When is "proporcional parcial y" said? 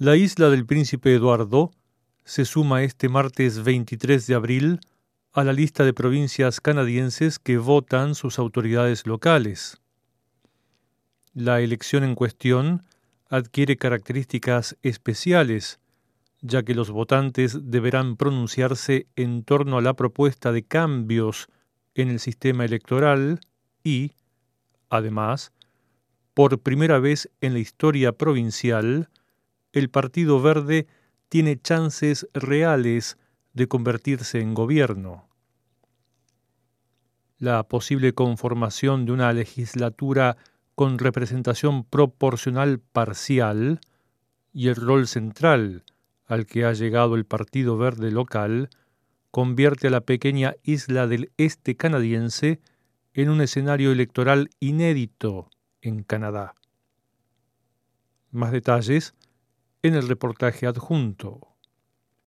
41.84-44.68